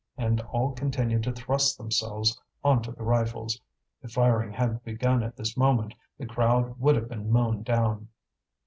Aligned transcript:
And 0.17 0.41
all 0.49 0.71
continued 0.71 1.21
to 1.25 1.31
thrust 1.31 1.77
themselves 1.77 2.41
on 2.63 2.81
to 2.81 2.91
the 2.91 3.03
rifles. 3.03 3.61
If 4.01 4.13
firing 4.13 4.51
had 4.51 4.83
begun 4.83 5.21
at 5.21 5.37
this 5.37 5.55
moment 5.55 5.93
the 6.17 6.25
crowd 6.25 6.79
would 6.79 6.95
have 6.95 7.07
been 7.07 7.31
mown 7.31 7.61
down. 7.61 8.07